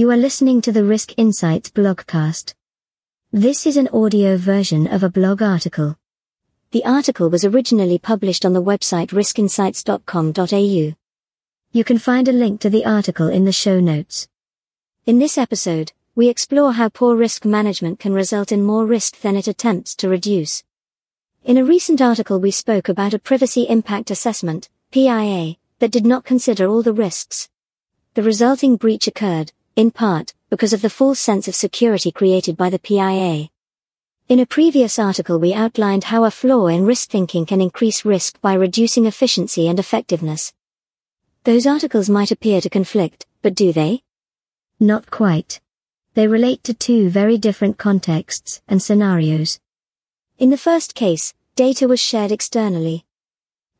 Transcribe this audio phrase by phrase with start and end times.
[0.00, 2.54] You are listening to the Risk Insights blogcast.
[3.32, 5.98] This is an audio version of a blog article.
[6.70, 10.96] The article was originally published on the website riskinsights.com.au.
[11.72, 14.26] You can find a link to the article in the show notes.
[15.04, 19.36] In this episode, we explore how poor risk management can result in more risk than
[19.36, 20.64] it attempts to reduce.
[21.44, 26.24] In a recent article, we spoke about a privacy impact assessment, PIA, that did not
[26.24, 27.50] consider all the risks.
[28.14, 32.68] The resulting breach occurred, in part, because of the false sense of security created by
[32.68, 33.48] the PIA.
[34.28, 38.38] In a previous article, we outlined how a flaw in risk thinking can increase risk
[38.42, 40.52] by reducing efficiency and effectiveness.
[41.44, 44.02] Those articles might appear to conflict, but do they?
[44.78, 45.62] Not quite.
[46.12, 49.60] They relate to two very different contexts and scenarios.
[50.38, 53.06] In the first case, data was shared externally.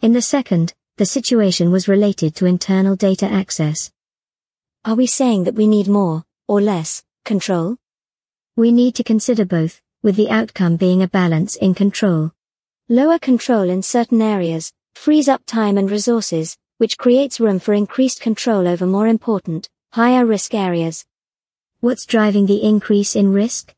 [0.00, 3.91] In the second, the situation was related to internal data access.
[4.84, 7.76] Are we saying that we need more, or less, control?
[8.56, 12.32] We need to consider both, with the outcome being a balance in control.
[12.88, 18.20] Lower control in certain areas frees up time and resources, which creates room for increased
[18.20, 21.06] control over more important, higher risk areas.
[21.78, 23.72] What's driving the increase in risk?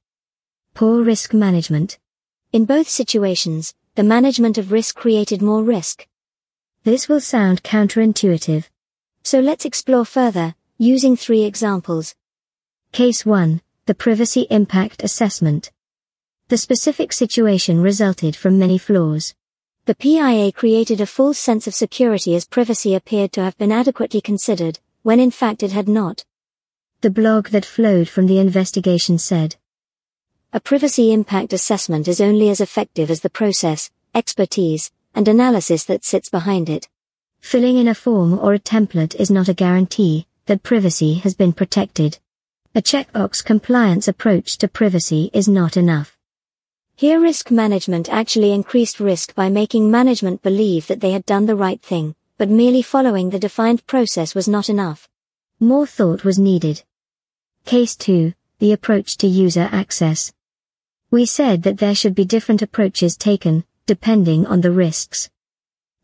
[0.72, 1.98] Poor risk management.
[2.50, 6.08] In both situations, the management of risk created more risk.
[6.84, 8.70] This will sound counterintuitive.
[9.22, 12.16] So let's explore further, using three examples.
[12.90, 15.70] Case 1, the Privacy Impact Assessment.
[16.48, 19.34] The specific situation resulted from many flaws.
[19.84, 24.20] The PIA created a false sense of security as privacy appeared to have been adequately
[24.20, 26.24] considered, when in fact it had not.
[27.02, 29.54] The blog that flowed from the investigation said,
[30.52, 36.04] A privacy impact assessment is only as effective as the process, expertise, and analysis that
[36.04, 36.88] sits behind it.
[37.40, 41.52] Filling in a form or a template is not a guarantee, that privacy has been
[41.52, 42.18] protected.
[42.74, 46.16] A checkbox compliance approach to privacy is not enough.
[46.96, 51.56] Here risk management actually increased risk by making management believe that they had done the
[51.56, 55.08] right thing, but merely following the defined process was not enough.
[55.60, 56.84] More thought was needed.
[57.64, 60.32] Case 2, the approach to user access.
[61.10, 65.30] We said that there should be different approaches taken, depending on the risks.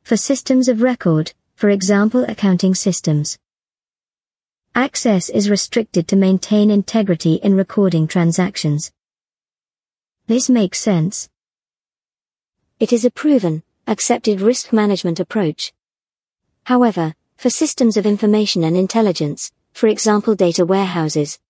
[0.02, 3.38] For systems of record, for example accounting systems,
[4.74, 8.92] Access is restricted to maintain integrity in recording transactions.
[10.28, 11.28] This makes sense.
[12.78, 15.72] It is a proven, accepted risk management approach.
[16.64, 21.40] However, for systems of information and intelligence, for example data warehouses,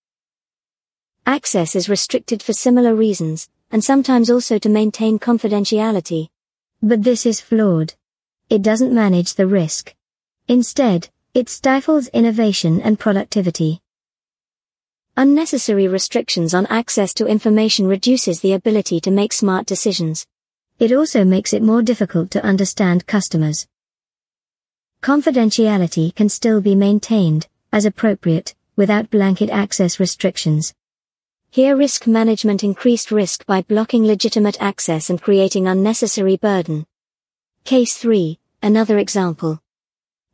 [1.26, 6.30] access is restricted for similar reasons, and sometimes also to maintain confidentiality.
[6.82, 7.92] But this is flawed.
[8.48, 9.94] It doesn't manage the risk.
[10.48, 13.80] Instead, it stifles innovation and productivity.
[15.16, 20.26] Unnecessary restrictions on access to information reduces the ability to make smart decisions.
[20.80, 23.68] It also makes it more difficult to understand customers.
[25.02, 30.74] Confidentiality can still be maintained, as appropriate, without blanket access restrictions.
[31.50, 36.86] Here risk management increased risk by blocking legitimate access and creating unnecessary burden.
[37.62, 39.60] Case 3, another example.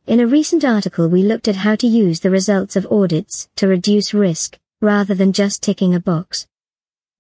[0.07, 3.67] In a recent article we looked at how to use the results of audits to
[3.67, 6.47] reduce risk, rather than just ticking a box.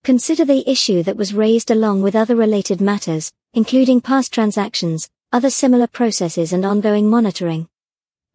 [0.04, 5.50] Consider the issue that was raised along with other related matters, including past transactions, other
[5.50, 7.68] similar processes and ongoing monitoring.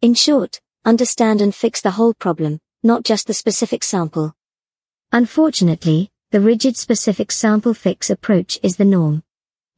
[0.02, 4.34] In short, understand and fix the whole problem, not just the specific sample.
[5.12, 9.22] Unfortunately, the rigid specific sample fix approach is the norm.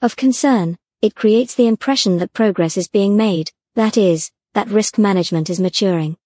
[0.02, 4.98] Of concern, it creates the impression that progress is being made, that is, that risk
[4.98, 6.16] management is maturing.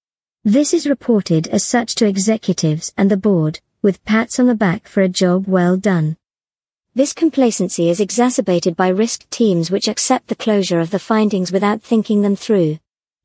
[0.45, 4.87] This is reported as such to executives and the board, with pats on the back
[4.87, 6.17] for a job well done.
[6.95, 11.83] This complacency is exacerbated by risk teams which accept the closure of the findings without
[11.83, 12.79] thinking them through.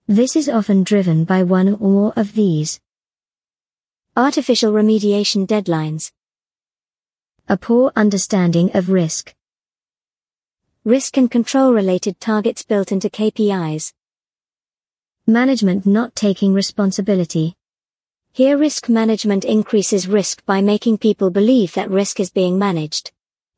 [0.07, 2.79] This is often driven by one or more of these.
[4.15, 6.11] Artificial remediation deadlines.
[7.49, 9.33] A poor understanding of risk.
[10.83, 13.91] Risk and control related targets built into KPIs.
[15.27, 17.55] Management not taking responsibility.
[18.33, 23.13] Here risk management increases risk by making people believe that risk is being managed.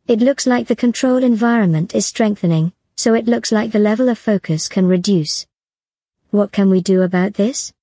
[0.07, 4.19] It looks like the control environment is strengthening, so it looks like the level of
[4.19, 5.47] focus can reduce.
[6.29, 7.73] What can we do about this?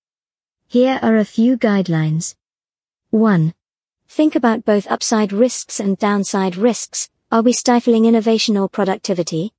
[0.69, 2.37] Here are a few guidelines.
[3.11, 3.53] 1.
[4.07, 7.11] Think about both upside risks and downside risks.
[7.33, 9.53] Are we stifling innovation or productivity?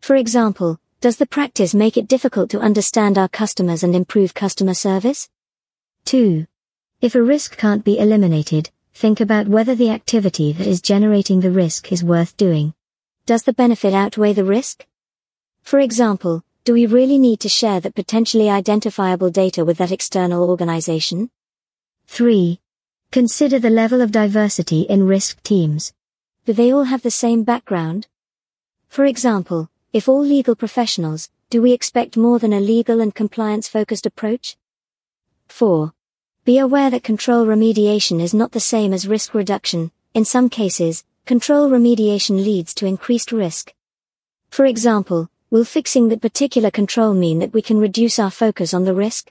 [0.00, 4.72] For example, does the practice make it difficult to understand our customers and improve customer
[4.72, 5.28] service?
[6.06, 6.46] 2.
[7.02, 11.50] If a risk can't be eliminated, think about whether the activity that is generating the
[11.50, 12.72] risk is worth doing.
[13.26, 14.86] Does the benefit outweigh the risk?
[15.60, 20.48] For example, do we really need to share that potentially identifiable data with that external
[20.48, 21.28] organization?
[22.06, 22.58] 3.
[23.10, 25.92] Consider the level of diversity in risk teams.
[26.46, 28.06] Do they all have the same background?
[28.88, 33.68] For example, if all legal professionals, do we expect more than a legal and compliance
[33.68, 34.56] focused approach?
[35.46, 35.92] 4.
[36.44, 39.92] Be aware that control remediation is not the same as risk reduction.
[40.12, 43.72] In some cases, control remediation leads to increased risk.
[44.50, 48.82] For example, will fixing that particular control mean that we can reduce our focus on
[48.82, 49.30] the risk?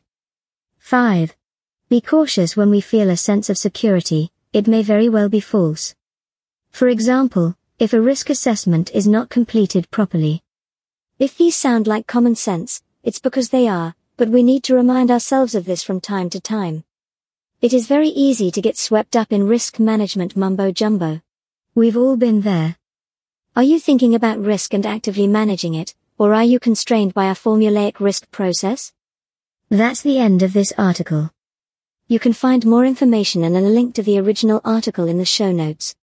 [0.78, 1.36] 5.
[1.90, 5.94] Be cautious when we feel a sense of security, it may very well be false.
[6.72, 10.43] For example, if a risk assessment is not completed properly.
[11.20, 15.12] If these sound like common sense, it's because they are, but we need to remind
[15.12, 16.84] ourselves of this from time to time.
[17.62, 21.22] It is very easy to get swept up in risk management mumbo jumbo.
[21.76, 22.78] We've all been there.
[23.56, 27.36] Are you thinking about risk and actively managing it, or are you constrained by a
[27.36, 28.92] formulaic risk process?
[29.70, 31.32] That's the end of this article.
[32.08, 35.52] You can find more information and a link to the original article in the show
[35.52, 35.92] notes.